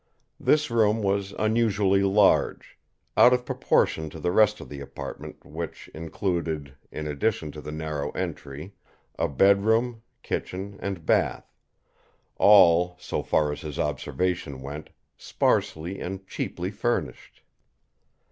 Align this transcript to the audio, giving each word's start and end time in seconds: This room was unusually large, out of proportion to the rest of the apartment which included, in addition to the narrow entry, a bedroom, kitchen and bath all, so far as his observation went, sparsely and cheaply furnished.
This 0.39 0.71
room 0.71 1.03
was 1.03 1.31
unusually 1.37 2.01
large, 2.01 2.79
out 3.15 3.33
of 3.33 3.45
proportion 3.45 4.09
to 4.09 4.19
the 4.19 4.31
rest 4.31 4.59
of 4.59 4.67
the 4.67 4.79
apartment 4.81 5.45
which 5.45 5.91
included, 5.93 6.73
in 6.91 7.05
addition 7.05 7.51
to 7.51 7.61
the 7.61 7.71
narrow 7.71 8.09
entry, 8.13 8.73
a 9.19 9.27
bedroom, 9.27 10.01
kitchen 10.23 10.79
and 10.81 11.05
bath 11.05 11.53
all, 12.37 12.95
so 12.99 13.21
far 13.21 13.51
as 13.51 13.61
his 13.61 13.77
observation 13.77 14.59
went, 14.61 14.89
sparsely 15.17 15.99
and 15.99 16.25
cheaply 16.25 16.71
furnished. 16.71 17.43